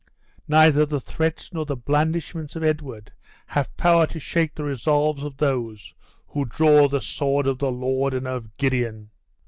Neither 0.47 0.83
the 0.87 0.99
threats 0.99 1.53
nor 1.53 1.63
the 1.67 1.75
blandishments 1.75 2.55
of 2.55 2.63
Edward 2.63 3.11
have 3.45 3.77
power 3.77 4.07
to 4.07 4.19
shake 4.19 4.55
the 4.55 4.63
resolves 4.63 5.21
of 5.23 5.37
those 5.37 5.93
who 6.29 6.45
draw 6.45 6.87
the 6.87 6.99
sword 7.01 7.45
of 7.45 7.59
the 7.59 7.71
Lord 7.71 8.15
and 8.15 8.27
of 8.27 8.57
Gideon!" 8.57 9.11